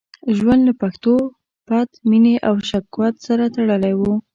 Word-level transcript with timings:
ژوند 0.37 0.61
له 0.67 0.73
پښتو، 0.81 1.15
پت، 1.67 1.89
مینې 2.09 2.35
او 2.47 2.55
شوکت 2.69 3.13
سره 3.27 3.43
تړلی 3.55 3.93
وو. 3.99 4.13